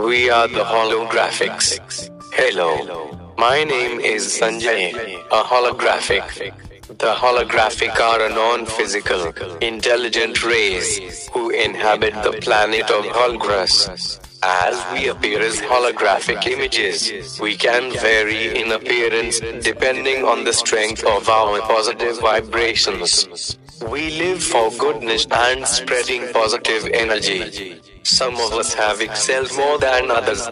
We 0.00 0.30
are 0.30 0.48
the 0.48 0.64
holographics. 0.64 2.08
Hello. 2.32 3.34
My 3.36 3.64
name 3.64 4.00
is 4.00 4.26
Sanjay, 4.28 4.94
a 5.30 5.42
holographic. 5.42 6.54
The 6.88 7.12
holographic 7.12 7.94
are 8.00 8.24
a 8.24 8.30
non-physical, 8.30 9.56
intelligent 9.58 10.42
race 10.42 11.28
who 11.34 11.50
inhabit 11.50 12.14
the 12.22 12.32
planet 12.40 12.90
of 12.90 13.04
Holgras. 13.04 14.18
As 14.42 14.76
we 14.92 15.08
appear 15.08 15.42
as 15.42 15.60
holographic 15.60 16.46
images, 16.46 17.38
we 17.38 17.56
can 17.56 17.92
vary 17.92 18.58
in 18.58 18.72
appearance 18.72 19.38
depending 19.62 20.24
on 20.24 20.44
the 20.44 20.54
strength 20.54 21.04
of 21.04 21.28
our 21.28 21.60
positive 21.60 22.18
vibrations. 22.20 23.58
We 23.86 24.18
live 24.18 24.42
for 24.42 24.70
goodness 24.78 25.26
and 25.30 25.66
spreading 25.66 26.32
positive 26.32 26.86
energy. 26.86 27.80
Some 28.02 28.34
of 28.36 28.52
us 28.52 28.74
have 28.74 29.00
excelled 29.00 29.54
more 29.56 29.78
than 29.78 30.10
others. 30.10 30.48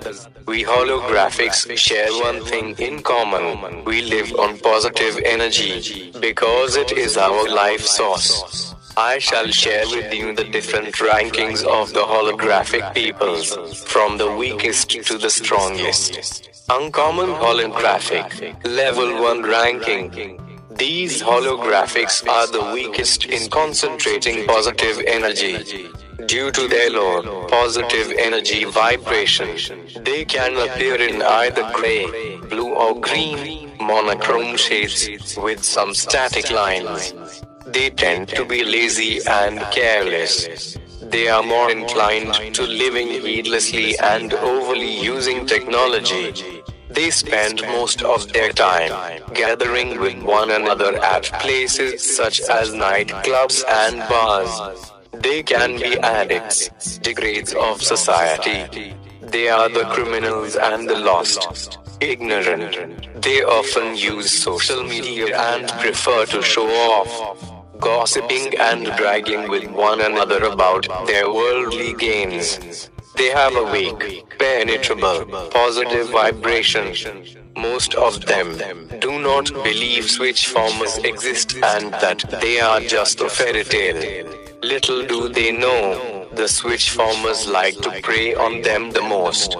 We 0.46 0.64
holographics 0.64 1.76
share 1.76 2.12
one 2.12 2.44
thing 2.44 2.74
in 2.78 3.02
common. 3.02 3.84
We 3.84 4.02
live 4.02 4.32
on 4.38 4.58
positive 4.58 5.18
energy 5.24 6.12
because 6.20 6.76
it 6.76 6.92
is 6.92 7.16
our 7.16 7.48
life 7.48 7.84
source. 7.84 8.74
I 8.96 9.18
shall 9.18 9.46
share 9.46 9.86
with 9.86 10.12
you 10.12 10.34
the 10.34 10.44
different 10.44 10.94
rankings 10.96 11.64
of 11.64 11.92
the 11.92 12.00
holographic 12.00 12.94
peoples, 12.94 13.54
from 13.84 14.18
the 14.18 14.30
weakest 14.34 14.90
to 14.90 15.18
the 15.18 15.30
strongest. 15.30 16.48
Uncommon 16.68 17.28
holographic, 17.28 18.28
level 18.64 19.22
1 19.22 19.42
ranking. 19.42 20.40
These 20.70 21.22
holographics 21.22 22.26
are 22.28 22.46
the 22.46 22.72
weakest 22.74 23.24
in 23.26 23.48
concentrating 23.50 24.46
positive 24.46 25.00
energy. 25.06 25.88
Due 26.26 26.50
to 26.50 26.66
their 26.66 26.90
low 26.90 27.46
positive 27.46 28.12
energy 28.18 28.64
vibration, 28.64 29.56
they 30.02 30.24
can 30.24 30.56
appear 30.56 30.96
in 30.96 31.22
either 31.22 31.70
gray, 31.72 32.36
blue 32.48 32.74
or 32.74 33.00
green 33.00 33.70
monochrome 33.80 34.56
shades 34.56 35.36
with 35.36 35.62
some 35.62 35.94
static 35.94 36.50
lines. 36.50 37.14
They 37.66 37.90
tend 37.90 38.28
to 38.30 38.44
be 38.44 38.64
lazy 38.64 39.20
and 39.28 39.60
careless. 39.70 40.76
They 41.00 41.28
are 41.28 41.42
more 41.44 41.70
inclined 41.70 42.34
to 42.54 42.62
living 42.62 43.08
heedlessly 43.08 43.96
and 43.98 44.34
overly 44.34 45.00
using 45.00 45.46
technology. 45.46 46.62
They 46.90 47.10
spend 47.10 47.62
most 47.62 48.02
of 48.02 48.32
their 48.32 48.50
time 48.52 49.22
gathering 49.34 50.00
with 50.00 50.20
one 50.22 50.50
another 50.50 50.96
at 50.96 51.24
places 51.40 52.02
such 52.16 52.40
as 52.40 52.72
nightclubs 52.72 53.62
and 53.68 54.00
bars. 54.08 54.92
They 55.12 55.42
can 55.42 55.76
be 55.78 55.98
addicts, 55.98 56.98
degrades 56.98 57.54
of 57.54 57.82
society. 57.82 58.94
They 59.22 59.48
are 59.48 59.68
the 59.68 59.84
criminals 59.86 60.56
and 60.56 60.88
the 60.88 60.98
lost, 60.98 61.78
ignorant. 62.00 63.22
They 63.22 63.42
often 63.42 63.96
use 63.96 64.30
social 64.30 64.82
media 64.82 65.38
and 65.38 65.68
prefer 65.80 66.26
to 66.26 66.42
show 66.42 66.68
off, 66.68 67.80
gossiping 67.80 68.56
and 68.58 68.84
bragging 68.96 69.48
with 69.48 69.70
one 69.70 70.00
another 70.00 70.44
about 70.44 70.86
their 71.06 71.32
worldly 71.32 71.94
gains. 71.94 72.90
They 73.16 73.30
have 73.30 73.56
a 73.56 73.64
weak, 73.72 74.24
penetrable, 74.38 75.24
positive 75.50 76.10
vibration. 76.10 76.94
Most 77.56 77.94
of 77.96 78.24
them 78.26 78.58
do 79.00 79.18
not 79.20 79.52
believe 79.64 80.08
switch 80.08 80.46
formers 80.46 80.98
exist 80.98 81.56
and 81.56 81.92
that 81.94 82.24
they 82.40 82.60
are 82.60 82.80
just 82.80 83.20
a 83.20 83.28
fairy 83.28 83.64
tale. 83.64 84.47
Little 84.68 85.06
do 85.06 85.30
they 85.30 85.50
know, 85.50 86.28
the 86.32 86.46
switch 86.46 86.90
formers 86.90 87.48
like 87.48 87.76
to 87.76 87.90
prey 88.02 88.34
on 88.34 88.60
them 88.60 88.90
the 88.90 89.00
most. 89.00 89.56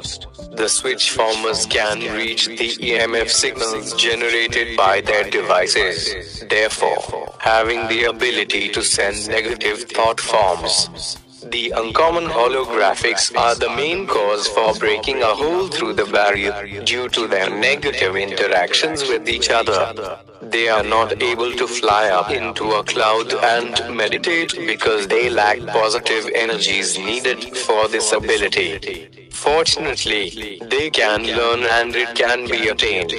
The 0.53 0.69
switch 0.69 1.13
formers 1.13 1.65
can 1.65 2.01
reach 2.15 2.45
the 2.45 2.71
EMF 2.89 3.31
signals 3.31 3.95
generated 3.95 4.77
by 4.77 5.01
their 5.01 5.25
devices, 5.31 6.45
therefore, 6.51 7.33
having 7.39 7.89
the 7.89 8.05
ability 8.05 8.69
to 8.69 8.83
send 8.83 9.29
negative 9.29 9.85
thought 9.85 10.21
forms. 10.21 11.17
The 11.43 11.71
uncommon 11.71 12.27
holographics 12.27 13.35
are 13.35 13.55
the 13.55 13.71
main 13.71 14.07
cause 14.07 14.47
for 14.49 14.75
breaking 14.75 15.23
a 15.23 15.35
hole 15.35 15.69
through 15.69 15.95
the 15.95 16.05
barrier 16.05 16.83
due 16.85 17.09
to 17.09 17.27
their 17.27 17.49
negative 17.49 18.15
interactions 18.15 19.09
with 19.09 19.27
each 19.27 19.49
other. 19.49 20.19
They 20.51 20.69
are 20.69 20.83
not 20.83 21.23
able 21.23 21.53
to 21.53 21.67
fly 21.67 22.09
up 22.09 22.31
into 22.31 22.73
a 22.73 22.85
cloud 22.85 23.33
and 23.35 23.97
meditate 23.97 24.55
because 24.55 25.07
they 25.07 25.29
lack 25.29 25.59
positive 25.67 26.31
energies 26.35 26.99
needed 26.99 27.57
for 27.59 27.87
this 27.89 28.13
ability. 28.13 29.29
Fortunately, 29.31 30.61
they 30.63 30.91
can 30.91 31.23
learn 31.25 31.65
and 31.65 31.95
it 31.95 32.15
can 32.15 32.47
be 32.49 32.69
attained. 32.69 33.13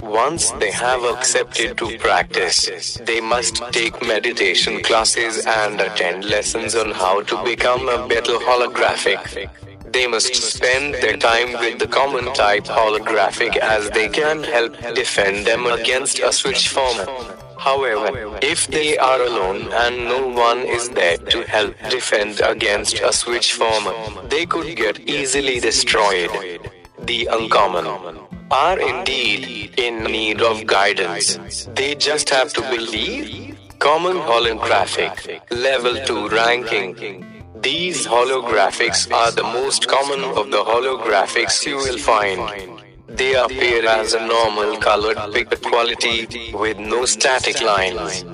Once 0.00 0.50
they 0.52 0.70
have 0.72 1.04
accepted 1.04 1.78
to 1.78 1.96
practice, 1.98 2.98
they 3.06 3.20
must 3.20 3.62
take 3.72 4.04
meditation 4.04 4.82
classes 4.82 5.44
and 5.46 5.80
attend 5.80 6.24
lessons 6.24 6.74
on 6.74 6.90
how 6.90 7.22
to 7.22 7.36
become 7.44 7.88
a 7.88 8.08
better 8.08 8.38
holographic. 8.48 9.48
They 9.92 10.06
must 10.06 10.34
spend 10.34 10.94
their 10.94 11.16
time 11.16 11.52
with 11.52 11.78
the 11.78 11.86
common 11.86 12.32
type 12.32 12.64
holographic 12.64 13.56
as 13.56 13.90
they 13.90 14.08
can 14.08 14.42
help 14.42 14.72
defend 14.94 15.46
them 15.46 15.66
against 15.66 16.18
a 16.18 16.32
switch 16.32 16.68
former. 16.68 17.06
However, 17.58 18.38
if 18.42 18.66
they 18.66 18.98
are 18.98 19.20
alone 19.22 19.70
and 19.72 20.04
no 20.06 20.26
one 20.28 20.60
is 20.60 20.88
there 20.90 21.18
to 21.18 21.42
help 21.42 21.74
defend 21.90 22.40
against 22.40 23.00
a 23.00 23.12
switch 23.12 23.52
former, 23.52 23.94
they 24.28 24.46
could 24.46 24.74
get 24.76 24.98
easily 25.00 25.60
destroyed. 25.60 26.30
The 26.98 27.28
uncommon 27.30 27.86
are 28.50 28.78
indeed 28.78 29.74
in 29.78 30.04
need 30.04 30.40
of 30.42 30.66
guidance. 30.66 31.38
They 31.74 31.94
just 31.94 32.30
have 32.30 32.52
to 32.54 32.62
believe. 32.62 33.58
Common 33.78 34.16
holographic, 34.16 35.40
level 35.50 35.96
2 36.04 36.28
ranking. 36.28 37.31
These 37.62 38.06
holographics 38.06 39.08
are 39.12 39.30
the 39.30 39.44
most 39.44 39.86
common 39.86 40.24
of 40.24 40.50
the 40.50 40.64
holographics 40.64 41.64
you 41.64 41.76
will 41.76 41.96
find. 41.96 42.40
They 43.06 43.34
appear 43.36 43.86
as 43.86 44.14
a 44.14 44.26
normal 44.26 44.78
colored 44.78 45.16
picture 45.32 45.58
quality 45.58 46.52
with 46.54 46.78
no 46.80 47.04
static 47.04 47.60
lines. 47.62 48.24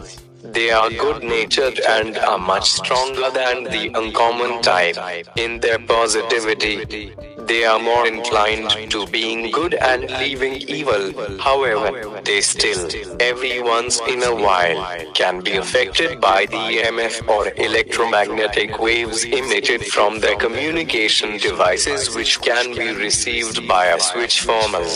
They 0.51 0.71
are 0.71 0.89
good 0.89 1.23
natured 1.23 1.79
and 1.81 2.17
are 2.17 2.39
much 2.39 2.71
stronger 2.71 3.31
than 3.31 3.65
the 3.65 3.91
uncommon 3.95 4.63
type 4.63 4.97
in 5.37 5.61
their 5.61 5.79
positivity. 5.79 7.13
They 7.39 7.65
are 7.65 7.79
more 7.79 8.07
inclined 8.07 8.71
to 8.91 9.07
being 9.09 9.51
good 9.51 9.75
and 9.75 10.11
leaving 10.11 10.55
evil. 10.63 11.39
However, 11.39 12.21
they 12.25 12.41
still, 12.41 12.89
every 13.21 13.61
once 13.61 14.01
in 14.09 14.23
a 14.23 14.35
while, 14.35 15.13
can 15.13 15.41
be 15.43 15.57
affected 15.57 16.19
by 16.21 16.47
the 16.47 16.57
EMF 16.57 17.29
or 17.29 17.53
electromagnetic 17.57 18.79
waves 18.79 19.25
emitted 19.25 19.85
from 19.85 20.21
their 20.21 20.37
communication 20.37 21.37
devices 21.37 22.15
which 22.15 22.41
can 22.41 22.75
be 22.75 22.93
received 22.93 23.69
by 23.69 23.87
a 23.87 24.01
switch 24.01 24.41
former 24.41 24.87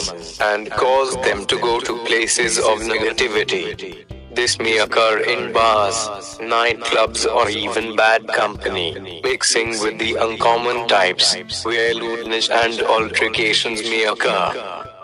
and 0.40 0.70
cause 0.70 1.14
them 1.22 1.44
to 1.44 1.58
go 1.60 1.78
to 1.80 2.04
places 2.06 2.58
of 2.58 2.80
negativity. 2.80 4.21
This 4.34 4.58
may 4.58 4.78
occur 4.78 5.18
in 5.18 5.52
bars, 5.52 5.96
nightclubs, 6.40 7.26
or 7.26 7.48
even 7.50 7.96
bad 7.96 8.26
company, 8.28 9.20
mixing 9.22 9.70
with 9.80 9.98
the 9.98 10.14
uncommon 10.14 10.88
types, 10.88 11.36
where 11.64 11.94
lewdness 11.94 12.48
and 12.48 12.80
altercations 12.82 13.82
may 13.82 14.04
occur. 14.04 14.48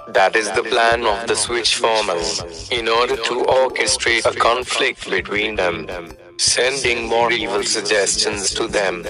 That 0.09 0.35
is 0.35 0.51
the 0.53 0.63
plan 0.63 1.05
of 1.07 1.29
the 1.29 1.37
switch 1.37 1.77
formers, 1.77 2.43
in 2.71 2.89
order 2.89 3.17
to 3.17 3.35
orchestrate 3.45 4.25
a 4.25 4.35
conflict 4.35 5.11
between 5.11 5.57
them, 5.57 5.87
sending 6.39 7.07
more 7.09 7.33
evil 7.33 7.63
suggestions 7.65 8.55
to 8.55 8.69
them. 8.69 9.05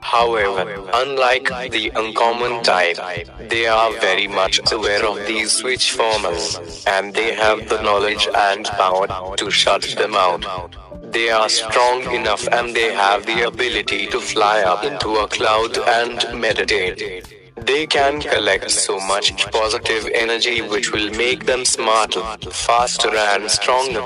However, 0.00 0.88
unlike 0.94 1.48
the 1.70 1.90
uncommon 1.94 2.62
type, 2.62 2.98
they 3.48 3.66
are 3.66 3.92
very 4.00 4.28
much 4.28 4.60
aware 4.72 5.04
of 5.04 5.26
these 5.26 5.52
switch 5.52 5.92
formers, 5.92 6.84
and 6.86 7.12
they 7.12 7.34
have 7.34 7.68
the 7.68 7.82
knowledge 7.82 8.28
and 8.34 8.64
power 8.64 9.36
to 9.36 9.50
shut 9.50 9.82
them 9.98 10.14
out. 10.14 10.44
They 11.12 11.30
are 11.30 11.48
strong 11.48 12.02
enough 12.14 12.46
and 12.48 12.76
they 12.76 12.92
have 12.94 13.26
the 13.26 13.46
ability 13.46 14.06
to 14.08 14.20
fly 14.20 14.60
up 14.60 14.84
into 14.84 15.16
a 15.16 15.26
cloud 15.26 15.78
and 15.78 16.40
meditate. 16.40 17.34
They 17.56 17.86
can 17.86 18.20
collect 18.20 18.70
so 18.70 19.00
much 19.00 19.50
positive 19.50 20.08
energy 20.14 20.60
which 20.60 20.92
will 20.92 21.10
make 21.10 21.46
them 21.46 21.64
smarter, 21.64 22.22
faster 22.50 23.14
and 23.16 23.50
stronger. 23.50 24.02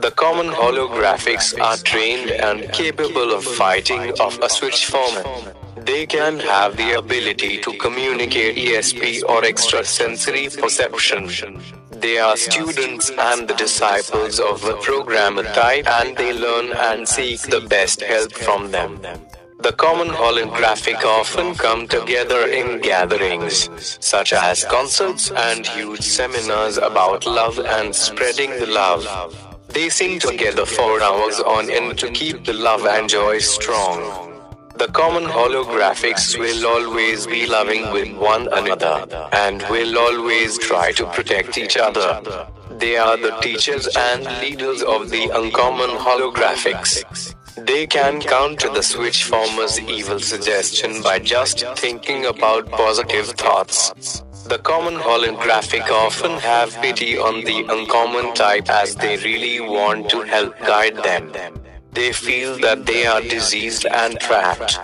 The 0.00 0.12
common 0.12 0.48
holographics 0.48 1.60
are 1.60 1.76
trained 1.76 2.30
and 2.30 2.72
capable 2.72 3.34
of 3.34 3.44
fighting 3.44 4.12
off 4.18 4.38
a 4.40 4.48
switch 4.48 4.86
former. 4.86 5.24
They 5.76 6.06
can 6.06 6.38
have 6.38 6.78
the 6.78 6.92
ability 6.92 7.60
to 7.60 7.76
communicate 7.76 8.56
ESP 8.56 9.22
or 9.28 9.44
extrasensory 9.44 10.48
perception. 10.48 11.28
They 11.90 12.18
are 12.18 12.38
students 12.38 13.10
and 13.10 13.46
the 13.46 13.54
disciples 13.54 14.40
of 14.40 14.62
the 14.62 14.76
programmer 14.76 15.42
type 15.42 15.86
and 15.86 16.16
they 16.16 16.32
learn 16.32 16.72
and 16.72 17.06
seek 17.06 17.42
the 17.42 17.60
best 17.60 18.00
help 18.00 18.32
from 18.32 18.70
them. 18.70 19.02
The 19.58 19.72
common 19.72 20.08
holographic 20.08 21.04
often 21.04 21.54
come 21.54 21.86
together 21.86 22.46
in 22.46 22.80
gatherings, 22.80 23.68
such 24.00 24.32
as 24.32 24.64
concerts 24.64 25.30
and 25.30 25.66
huge 25.66 26.00
seminars 26.00 26.78
about 26.78 27.26
love 27.26 27.58
and 27.58 27.94
spreading 27.94 28.52
the 28.52 28.66
love. 28.66 29.04
They 29.72 29.88
sing 29.88 30.18
together 30.18 30.66
for 30.66 31.00
hours 31.00 31.38
on 31.40 31.70
end 31.70 31.98
to 32.00 32.10
keep 32.10 32.44
the 32.44 32.52
love 32.52 32.86
and 32.86 33.08
joy 33.08 33.38
strong. 33.38 34.00
The 34.76 34.88
common 34.88 35.24
holographics 35.24 36.36
will 36.38 36.66
always 36.66 37.26
be 37.26 37.46
loving 37.46 37.92
with 37.92 38.16
one 38.16 38.48
another 38.52 39.06
and 39.32 39.62
will 39.70 39.96
always 39.96 40.58
try 40.58 40.90
to 40.92 41.06
protect 41.12 41.56
each 41.56 41.76
other. 41.76 42.20
They 42.70 42.96
are 42.96 43.16
the 43.16 43.36
teachers 43.42 43.86
and 43.96 44.24
leaders 44.40 44.82
of 44.82 45.10
the 45.10 45.30
uncommon 45.34 45.90
holographics. 45.90 47.34
They 47.56 47.86
can 47.86 48.20
counter 48.22 48.70
the 48.70 48.82
switch 48.82 49.24
former's 49.24 49.78
evil 49.78 50.18
suggestion 50.18 51.02
by 51.02 51.18
just 51.18 51.64
thinking 51.76 52.26
about 52.26 52.70
positive 52.70 53.26
thoughts. 53.26 53.92
The 54.50 54.58
common 54.58 54.96
holographic 54.96 55.88
often 55.92 56.32
have 56.40 56.74
pity 56.82 57.16
on 57.16 57.44
the 57.44 57.64
uncommon 57.68 58.34
type 58.34 58.68
as 58.68 58.96
they 58.96 59.16
really 59.18 59.60
want 59.60 60.10
to 60.10 60.22
help 60.22 60.58
guide 60.58 60.96
them. 61.04 61.30
They 61.92 62.12
feel 62.12 62.58
that 62.58 62.84
they 62.84 63.06
are 63.06 63.20
diseased 63.20 63.86
and 63.86 64.18
trapped. 64.18 64.80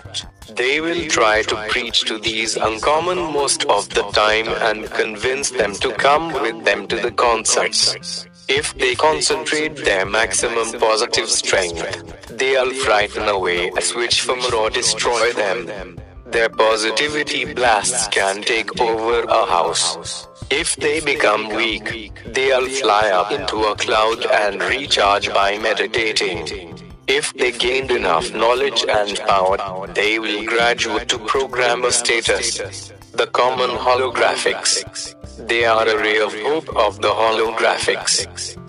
They 0.54 0.80
will 0.80 1.08
try 1.08 1.42
to 1.42 1.56
preach 1.68 2.04
to 2.04 2.16
these 2.16 2.54
uncommon 2.54 3.18
most 3.18 3.64
of 3.64 3.88
the 3.88 4.04
time 4.12 4.46
and 4.68 4.88
convince 4.88 5.50
them 5.50 5.74
to 5.82 5.90
come 5.94 6.32
with 6.32 6.64
them 6.64 6.86
to 6.86 6.96
the 6.96 7.10
concerts. 7.10 8.24
If 8.48 8.72
they 8.78 8.94
concentrate 8.94 9.84
their 9.84 10.06
maximum 10.06 10.78
positive 10.78 11.28
strength, 11.28 12.38
they'll 12.38 12.72
frighten 12.72 13.26
away 13.28 13.72
a 13.76 13.82
switch 13.82 14.20
from 14.20 14.38
or 14.54 14.70
destroy 14.70 15.32
them. 15.32 15.98
Their 16.26 16.48
positivity 16.48 17.54
blasts 17.54 18.08
can 18.08 18.42
take 18.42 18.80
over 18.80 19.22
a 19.22 19.46
house. 19.46 20.26
If 20.50 20.74
they 20.76 20.98
become 21.00 21.48
weak, 21.50 22.12
they'll 22.26 22.68
fly 22.68 23.10
up 23.10 23.30
into 23.30 23.58
a 23.64 23.76
cloud 23.76 24.26
and 24.26 24.60
recharge 24.62 25.32
by 25.32 25.56
meditating. 25.58 26.76
If 27.06 27.32
they 27.34 27.52
gained 27.52 27.92
enough 27.92 28.34
knowledge 28.34 28.84
and 28.88 29.16
power, 29.20 29.58
they 29.94 30.18
will 30.18 30.44
graduate 30.44 31.08
to 31.10 31.18
programmer 31.20 31.92
status. 31.92 32.92
The 33.12 33.28
common 33.28 33.70
holographics. 33.70 35.14
They 35.46 35.64
are 35.64 35.86
a 35.86 35.96
ray 35.96 36.18
of 36.18 36.34
hope 36.34 36.68
of 36.76 37.00
the 37.00 37.12
holographics. 37.22 38.26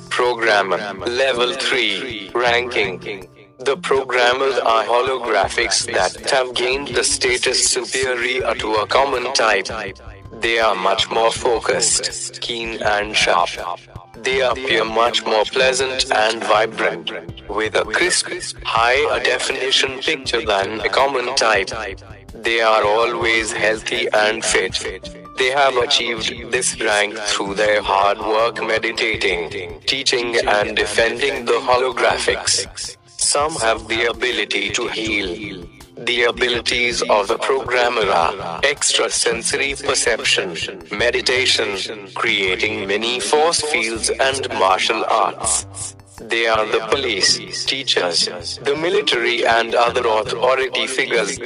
Programmer, 0.10 0.78
level 1.06 1.54
3, 1.54 2.32
ranking. 2.36 3.28
The 3.60 3.76
programmers 3.78 4.60
are 4.60 4.84
holographics 4.84 5.92
that 5.92 6.30
have 6.30 6.54
gained 6.54 6.90
the 6.90 7.04
status 7.04 7.68
superior 7.68 8.54
to 8.54 8.76
a 8.76 8.88
common 8.88 9.34
type. 9.34 9.68
They 10.32 10.60
are 10.60 10.76
much 10.76 11.10
more 11.10 11.32
focused, 11.32 12.40
keen 12.40 12.82
and 12.84 13.16
sharp. 13.16 13.50
They 14.16 14.42
appear 14.42 14.86
much 14.86 15.26
more 15.26 15.44
pleasant 15.46 16.12
and 16.12 16.44
vibrant, 16.44 17.12
with 17.50 17.76
a 17.76 17.84
crisp, 17.84 18.28
high 18.64 19.24
definition 19.24 20.00
picture 20.00 20.46
than 20.46 20.82
a 20.82 20.90
common 20.90 21.36
type. 21.36 21.72
They 22.36 22.62
are 22.62 22.84
always 22.86 23.52
healthy 23.52 24.08
and 24.14 24.46
fit. 24.46 24.78
They 25.40 25.50
have 25.50 25.78
achieved 25.78 26.52
this 26.52 26.80
rank 26.80 27.18
through 27.18 27.56
their 27.56 27.82
hard 27.82 28.20
work 28.20 28.64
meditating, 28.64 29.82
teaching 29.82 30.36
and 30.46 30.76
defending 30.76 31.46
the 31.46 31.54
holographics. 31.54 32.98
Some 33.28 33.56
have 33.56 33.90
the 33.90 34.06
ability 34.06 34.70
to 34.70 34.88
heal. 34.88 35.68
The 35.98 36.24
abilities 36.24 37.02
of 37.02 37.28
the 37.28 37.38
programmer 37.38 38.10
are 38.10 38.62
extrasensory 38.64 39.76
perception, 39.76 40.56
meditation, 40.92 42.08
creating 42.16 42.88
many 42.88 43.20
force 43.20 43.60
fields, 43.60 44.10
and 44.10 44.48
martial 44.54 45.04
arts. 45.04 45.68
They 46.22 46.48
are 46.48 46.66
the 46.66 46.88
police, 46.90 47.66
teachers, 47.66 48.30
the 48.64 48.78
military, 48.78 49.46
and 49.46 49.76
other 49.76 50.08
authority 50.08 50.88
figures. 50.88 51.38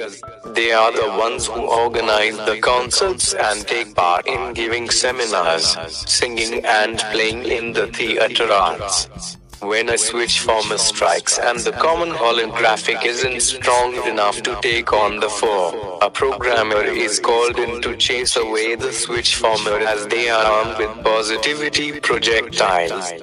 They 0.54 0.72
are 0.72 0.92
the 0.92 1.10
ones 1.18 1.48
who 1.48 1.62
organize 1.62 2.38
the 2.38 2.60
concerts 2.62 3.33
and 3.33 3.68
take 3.68 3.95
part 3.95 4.28
in 4.28 4.54
giving 4.54 4.92
seminars, 4.92 5.75
singing, 6.07 6.63
and 6.63 7.00
playing 7.12 7.45
in 7.45 7.74
the 7.74 7.88
theater 7.88 8.51
arts. 8.51 9.39
When 9.62 9.90
a 9.90 9.98
switch 9.98 10.40
former 10.40 10.80
strikes 10.80 11.38
and 11.38 11.60
the 11.60 11.72
common 11.72 12.10
holographic 12.10 13.06
isn't 13.06 13.42
strong 13.42 13.94
enough 14.08 14.42
to 14.42 14.60
take 14.62 14.92
on 14.92 15.19
the 15.19 15.30
foe, 15.30 16.00
a 16.02 16.10
programmer 16.10 16.84
is 16.84 17.19
called 17.19 17.60
in 17.60 17.80
to 17.84 17.96
chase 17.96 18.36
away 18.38 18.74
the 18.74 18.92
switch 18.92 19.36
former 19.36 19.78
as 19.78 20.08
they 20.08 20.30
are 20.30 20.44
armed 20.44 20.80
with 20.80 21.04
positivity 21.04 22.00
projectiles. 22.00 23.13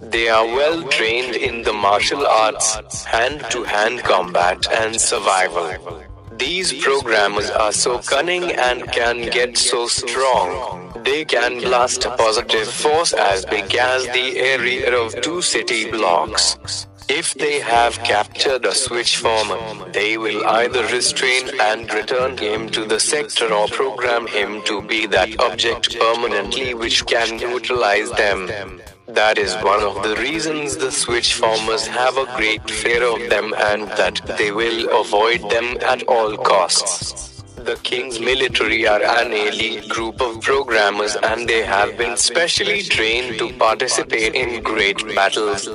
They 0.00 0.28
are 0.28 0.46
well 0.46 0.84
trained 0.84 1.34
in 1.34 1.62
the 1.62 1.72
martial 1.72 2.24
arts, 2.24 3.04
hand 3.04 3.44
to 3.50 3.64
hand 3.64 4.04
combat, 4.04 4.70
and 4.72 5.00
survival. 5.00 6.04
These 6.30 6.80
programmers 6.80 7.50
are 7.50 7.72
so 7.72 7.98
cunning 7.98 8.52
and 8.52 8.86
can 8.92 9.28
get 9.30 9.58
so 9.58 9.88
strong 9.88 10.87
they 11.04 11.24
can 11.24 11.60
blast 11.60 12.04
a 12.04 12.16
positive 12.16 12.68
force 12.68 13.12
as 13.12 13.44
big 13.44 13.74
as 13.74 14.04
the 14.06 14.38
area 14.38 14.96
of 14.96 15.20
two 15.20 15.42
city 15.42 15.90
blocks. 15.90 16.86
If 17.08 17.32
they 17.34 17.58
have 17.60 17.98
captured 18.00 18.66
a 18.66 18.74
switch 18.74 19.16
former, 19.16 19.58
they 19.92 20.18
will 20.18 20.46
either 20.46 20.84
restrain 20.88 21.48
and 21.60 21.90
return 21.92 22.36
him 22.36 22.68
to 22.70 22.84
the 22.84 23.00
sector 23.00 23.50
or 23.52 23.66
program 23.68 24.26
him 24.26 24.62
to 24.64 24.82
be 24.82 25.06
that 25.06 25.40
object 25.40 25.98
permanently 25.98 26.74
which 26.74 27.06
can 27.06 27.38
neutralize 27.38 28.10
them. 28.10 28.82
That 29.06 29.38
is 29.38 29.54
one 29.62 29.82
of 29.82 30.02
the 30.02 30.16
reasons 30.16 30.76
the 30.76 30.92
switch 30.92 31.32
formers 31.32 31.86
have 31.86 32.18
a 32.18 32.26
great 32.36 32.70
fear 32.70 33.02
of 33.02 33.30
them 33.30 33.54
and 33.56 33.88
that 33.96 34.20
they 34.36 34.52
will 34.52 35.00
avoid 35.00 35.48
them 35.48 35.78
at 35.80 36.02
all 36.02 36.36
costs. 36.36 37.27
The 37.68 37.76
King's 37.82 38.18
military 38.18 38.86
are 38.86 39.02
an 39.02 39.30
elite 39.30 39.90
group 39.90 40.22
of 40.22 40.40
programmers 40.40 41.16
and 41.16 41.46
they 41.46 41.62
have 41.62 41.98
been 41.98 42.16
specially 42.16 42.82
trained 42.82 43.38
to 43.40 43.52
participate 43.58 44.34
in 44.34 44.62
great 44.62 44.96
battles. 45.14 45.68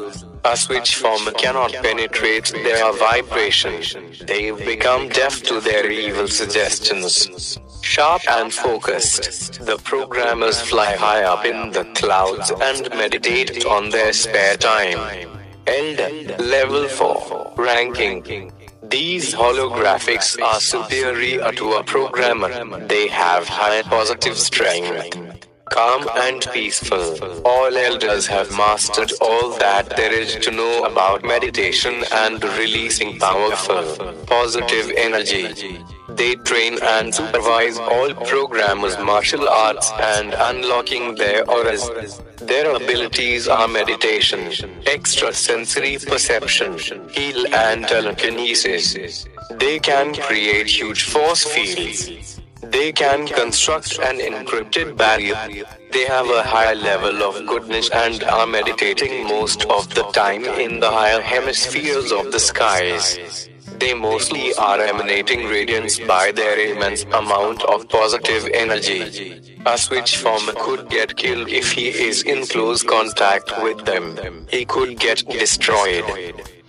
A 0.43 0.57
switch 0.57 0.95
form 0.95 1.29
cannot 1.37 1.71
penetrate 1.71 2.51
their 2.51 2.91
vibration. 2.93 3.83
They've 4.25 4.57
become 4.57 5.09
deaf 5.09 5.43
to 5.43 5.59
their 5.59 5.87
evil 5.91 6.27
suggestions. 6.27 7.59
Sharp 7.83 8.23
and 8.27 8.51
focused, 8.51 9.63
the 9.63 9.77
programmers 9.77 10.59
fly 10.61 10.95
high 10.95 11.25
up 11.25 11.45
in 11.45 11.69
the 11.73 11.85
clouds 11.93 12.49
and 12.49 12.89
meditate 12.95 13.67
on 13.67 13.91
their 13.91 14.13
spare 14.13 14.57
time. 14.57 15.29
Elder, 15.67 16.37
level 16.39 16.87
4, 16.87 17.53
ranking. 17.55 18.51
These 18.89 19.33
holographics 19.33 20.39
are 20.41 20.59
superior 20.59 21.51
to 21.53 21.73
a 21.73 21.83
programmer. 21.83 22.85
They 22.87 23.07
have 23.07 23.47
high 23.47 23.81
positive 23.83 24.37
strength. 24.37 25.22
Calm 25.73 26.07
and 26.17 26.45
peaceful. 26.53 27.17
All 27.43 27.75
elders 27.75 28.27
have 28.27 28.55
mastered 28.55 29.11
all 29.19 29.57
that 29.57 29.89
there 29.97 30.13
is 30.13 30.35
to 30.45 30.51
know 30.51 30.83
about 30.83 31.23
meditation 31.23 32.03
and 32.11 32.43
releasing 32.43 33.17
powerful, 33.17 34.13
positive 34.27 34.91
energy. 34.95 35.83
They 36.09 36.35
train 36.35 36.77
and 36.83 37.13
supervise 37.15 37.79
all 37.79 38.13
programmers' 38.13 38.99
martial 38.99 39.49
arts 39.49 39.91
and 39.99 40.35
unlocking 40.37 41.15
their 41.15 41.49
auras. 41.49 41.89
Their 42.37 42.75
abilities 42.75 43.47
are 43.47 43.67
meditation, 43.67 44.51
extrasensory 44.85 45.97
perception, 45.97 46.77
heal, 47.09 47.47
and 47.51 47.87
telekinesis. 47.87 49.25
They 49.55 49.79
can 49.79 50.13
create 50.13 50.67
huge 50.67 51.05
force 51.05 51.43
fields. 51.43 52.32
They 52.73 52.91
can 52.91 53.27
construct 53.27 53.99
an 53.99 54.17
encrypted 54.17 54.97
barrier. 54.97 55.37
They 55.91 56.05
have 56.05 56.27
a 56.27 56.41
high 56.41 56.73
level 56.73 57.21
of 57.21 57.45
goodness 57.45 57.87
and 57.91 58.23
are 58.23 58.47
meditating 58.47 59.27
most 59.27 59.65
of 59.65 59.93
the 59.93 60.01
time 60.11 60.43
in 60.45 60.79
the 60.79 60.89
higher 60.89 61.21
hemispheres 61.21 62.11
of 62.11 62.31
the 62.31 62.39
skies. 62.39 63.47
They 63.77 63.93
mostly 63.93 64.55
are 64.55 64.81
emanating 64.81 65.45
radiance 65.45 65.99
by 65.99 66.31
their 66.31 66.57
immense 66.57 67.03
amount 67.03 67.63
of 67.65 67.87
positive 67.89 68.49
energy. 68.51 69.61
A 69.67 69.77
switch 69.77 70.17
former 70.17 70.53
could 70.53 70.89
get 70.89 71.15
killed 71.15 71.49
if 71.49 71.71
he 71.73 71.89
is 71.89 72.23
in 72.23 72.47
close 72.47 72.81
contact 72.81 73.51
with 73.61 73.85
them. 73.85 74.47
He 74.49 74.65
could 74.65 74.99
get 74.99 75.23
destroyed. 75.29 76.05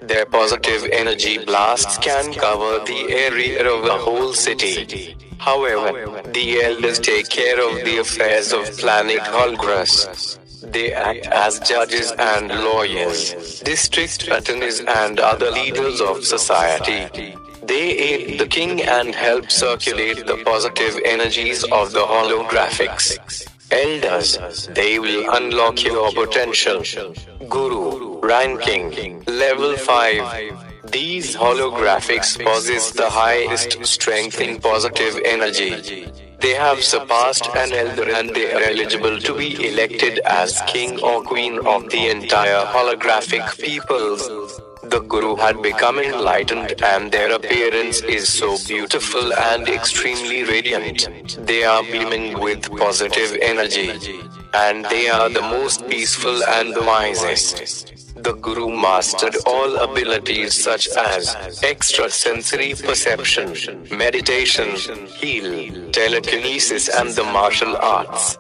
Their 0.00 0.26
positive 0.26 0.84
energy 0.92 1.38
blasts 1.38 1.96
can 1.96 2.34
cover 2.34 2.84
the 2.84 3.11
area 3.11 3.66
of 3.66 3.87
a 3.87 3.96
whole 3.96 4.34
city. 4.34 5.16
However, 5.45 6.23
the 6.33 6.63
elders 6.63 6.99
take 6.99 7.29
care 7.29 7.61
of 7.61 7.85
the 7.85 7.99
affairs 7.99 8.53
of 8.55 8.65
planet 8.79 9.21
Holgras. 9.21 10.39
They 10.63 10.95
act 10.95 11.27
as 11.27 11.61
judges 11.61 12.13
and 12.13 12.49
lawyers, 12.49 13.61
district 13.61 14.27
attorneys, 14.29 14.81
and 14.81 15.21
other 15.21 15.51
leaders 15.51 16.01
of 16.01 16.25
society. 16.25 17.35
They 17.63 17.91
aid 18.09 18.41
the 18.41 18.47
king 18.47 18.81
and 18.83 19.15
help 19.15 19.51
circulate 19.51 20.27
the 20.27 20.43
positive 20.45 20.99
energies 21.05 21.63
of 21.65 21.93
the 21.93 22.07
holographics. 22.15 23.07
Elders, 23.71 24.69
they 24.69 24.99
will 24.99 25.29
unlock 25.35 25.85
your 25.85 26.11
potential. 26.13 26.83
Guru, 27.51 28.21
ranking, 28.21 29.23
level 29.27 29.77
5. 29.77 30.74
These 30.95 31.35
holographics 31.35 32.39
possess 32.39 32.93
the 32.93 33.11
highest 33.11 33.85
strength 33.85 34.41
in 34.41 34.61
positive 34.61 35.21
energy. 35.25 36.07
They 36.39 36.55
have 36.55 36.85
surpassed 36.85 37.49
an 37.57 37.73
elder 37.73 38.09
and 38.15 38.31
they 38.31 38.53
are 38.53 38.63
eligible 38.63 39.19
to 39.19 39.35
be 39.37 39.67
elected 39.67 40.21
as 40.21 40.63
king 40.69 41.01
or 41.01 41.25
queen 41.25 41.59
of 41.67 41.91
the 41.91 42.11
entire 42.11 42.65
holographic 42.67 43.61
peoples. 43.61 44.29
The 44.85 45.01
Guru 45.01 45.35
had 45.35 45.61
become 45.63 45.99
enlightened 45.99 46.81
and 46.81 47.11
their 47.11 47.33
appearance 47.33 48.01
is 48.03 48.33
so 48.33 48.57
beautiful 48.65 49.35
and 49.35 49.69
extremely 49.69 50.45
radiant. 50.45 51.09
They 51.41 51.65
are 51.65 51.83
beaming 51.83 52.39
with 52.39 52.71
positive 52.71 53.37
energy. 53.43 53.91
And 54.54 54.84
they 54.84 55.08
are 55.08 55.28
the 55.28 55.42
most 55.42 55.87
peaceful 55.88 56.42
and 56.44 56.73
the 56.73 56.82
wisest. 56.82 57.92
The 58.23 58.34
Guru 58.34 58.70
mastered 58.70 59.37
all 59.44 59.76
abilities 59.76 60.54
such 60.54 60.87
as 60.96 61.61
extrasensory 61.64 62.75
perception, 62.75 63.88
meditation, 63.90 64.76
heal, 65.06 65.90
telekinesis 65.90 66.88
and 66.88 67.11
the 67.11 67.25
martial 67.25 67.76
arts. 67.76 68.38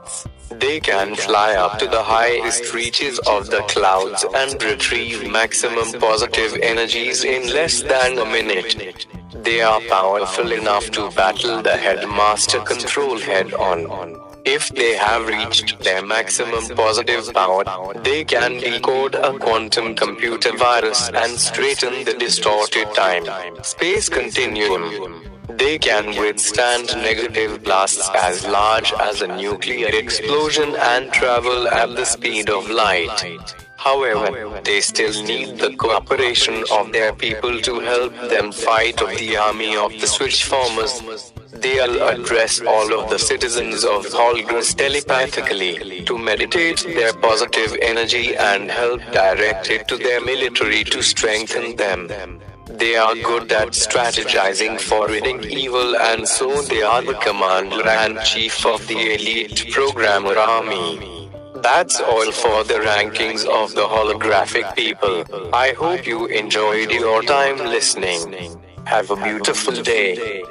They 0.50 0.78
can 0.78 1.16
fly 1.16 1.56
up 1.56 1.80
to 1.80 1.86
the 1.86 2.04
highest 2.04 2.72
reaches 2.72 3.18
of 3.26 3.50
the 3.50 3.62
clouds 3.62 4.24
and 4.36 4.62
retrieve 4.62 5.28
maximum 5.28 5.92
positive 6.00 6.54
energies 6.62 7.24
in 7.24 7.52
less 7.52 7.82
than 7.82 8.18
a 8.18 8.24
minute. 8.24 9.06
They 9.42 9.62
are 9.62 9.80
powerful 9.88 10.52
enough 10.52 10.92
to 10.92 11.10
battle 11.10 11.60
the 11.60 11.76
headmaster 11.76 12.60
control 12.60 13.18
head 13.18 13.52
on. 13.54 14.33
If 14.44 14.68
they 14.68 14.94
have 14.94 15.26
reached 15.26 15.78
their 15.80 16.04
maximum 16.04 16.68
positive 16.76 17.32
power, 17.32 17.64
they 18.02 18.24
can 18.24 18.58
decode 18.58 19.14
a 19.14 19.38
quantum 19.38 19.94
computer 19.94 20.54
virus 20.56 21.08
and 21.08 21.38
straighten 21.40 22.04
the 22.04 22.12
distorted 22.12 22.92
time 22.94 23.24
space 23.62 24.10
continuum. 24.10 25.24
They 25.48 25.78
can 25.78 26.08
withstand 26.20 26.88
negative 26.96 27.62
blasts 27.64 28.10
as 28.14 28.46
large 28.46 28.92
as 28.92 29.22
a 29.22 29.28
nuclear 29.28 29.88
explosion 29.88 30.76
and 30.76 31.10
travel 31.10 31.66
at 31.68 31.96
the 31.96 32.04
speed 32.04 32.50
of 32.50 32.68
light. 32.68 33.54
However, 33.76 34.60
they 34.62 34.80
still 34.80 35.22
need 35.24 35.58
the 35.58 35.74
cooperation 35.76 36.64
of 36.70 36.92
their 36.92 37.14
people 37.14 37.60
to 37.60 37.80
help 37.80 38.14
them 38.28 38.52
fight 38.52 39.00
off 39.00 39.16
the 39.18 39.36
army 39.36 39.76
of 39.76 39.92
the 39.92 40.06
switchformers. 40.06 41.32
They'll 41.54 42.02
address 42.08 42.60
all 42.60 42.92
of 42.98 43.10
the 43.10 43.18
citizens 43.18 43.84
of 43.84 44.06
Holgras 44.06 44.74
telepathically 44.76 46.04
to 46.04 46.18
meditate 46.18 46.84
their 46.84 47.12
positive 47.12 47.76
energy 47.80 48.36
and 48.36 48.70
help 48.70 49.00
direct 49.12 49.70
it 49.70 49.86
to 49.88 49.96
their 49.96 50.20
military 50.20 50.84
to 50.84 51.02
strengthen 51.02 51.76
them. 51.76 52.40
They 52.66 52.96
are 52.96 53.14
good 53.14 53.52
at 53.52 53.68
strategizing 53.68 54.80
for 54.80 55.06
ridding 55.06 55.44
evil 55.44 55.96
and 55.96 56.26
so 56.26 56.62
they 56.62 56.82
are 56.82 57.02
the 57.02 57.14
commander 57.14 57.86
and 57.88 58.20
chief 58.24 58.66
of 58.66 58.86
the 58.88 59.14
elite 59.14 59.70
programmer 59.70 60.36
army. 60.36 61.30
That's 61.56 62.00
all 62.00 62.32
for 62.32 62.64
the 62.64 62.80
rankings 62.90 63.46
of 63.46 63.74
the 63.74 63.86
holographic 63.86 64.74
people. 64.74 65.24
I 65.54 65.72
hope 65.72 66.06
you 66.06 66.26
enjoyed 66.26 66.90
your 66.90 67.22
time 67.22 67.58
listening. 67.58 68.60
Have 68.86 69.10
a 69.10 69.16
beautiful 69.16 69.74
day. 69.82 70.42